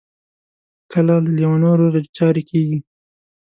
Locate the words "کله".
0.91-1.13